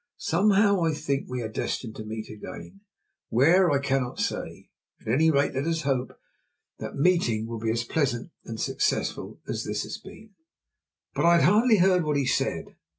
Somehow 0.17 0.81
I 0.83 0.95
think 0.95 1.29
we 1.29 1.43
are 1.43 1.47
destined 1.47 1.95
to 1.97 2.03
meet 2.03 2.27
again 2.27 2.81
where 3.29 3.69
I 3.69 3.77
cannot 3.77 4.19
say. 4.19 4.71
At 4.99 5.07
any 5.07 5.29
rate, 5.29 5.53
let 5.53 5.67
us 5.67 5.83
hope 5.83 6.07
that 6.79 6.93
that 6.93 6.95
meeting 6.95 7.45
will 7.45 7.59
be 7.59 7.69
as 7.69 7.83
pleasant 7.83 8.31
and 8.43 8.59
successful 8.59 9.41
as 9.47 9.63
this 9.63 9.83
has 9.83 9.99
been." 9.99 10.31
But 11.13 11.27
I 11.27 11.39
hardly 11.41 11.77
heard 11.77 12.03
what 12.03 12.17
he 12.17 12.25
said. 12.25 12.75